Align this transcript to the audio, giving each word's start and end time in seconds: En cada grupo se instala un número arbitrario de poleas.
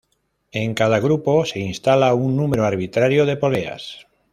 En 0.51 0.73
cada 0.73 0.99
grupo 0.99 1.45
se 1.45 1.59
instala 1.59 2.15
un 2.15 2.35
número 2.35 2.65
arbitrario 2.65 3.27
de 3.27 3.37
poleas. 3.37 4.07